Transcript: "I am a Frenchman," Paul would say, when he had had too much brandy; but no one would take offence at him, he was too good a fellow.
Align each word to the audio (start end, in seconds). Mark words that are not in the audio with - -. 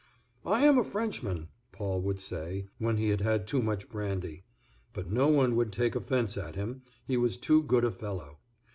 "I 0.47 0.65
am 0.65 0.79
a 0.79 0.83
Frenchman," 0.83 1.49
Paul 1.71 2.01
would 2.01 2.19
say, 2.19 2.65
when 2.79 2.97
he 2.97 3.09
had 3.09 3.21
had 3.21 3.45
too 3.45 3.61
much 3.61 3.87
brandy; 3.87 4.45
but 4.93 5.11
no 5.11 5.27
one 5.27 5.55
would 5.55 5.71
take 5.71 5.95
offence 5.95 6.37
at 6.39 6.55
him, 6.55 6.81
he 7.05 7.17
was 7.17 7.37
too 7.37 7.61
good 7.61 7.85
a 7.85 7.91
fellow. 7.91 8.39